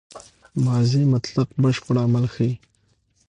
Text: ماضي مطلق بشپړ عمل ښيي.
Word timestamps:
ماضي 0.65 1.01
مطلق 1.13 1.49
بشپړ 1.61 1.95
عمل 2.05 2.25
ښيي. 2.33 2.53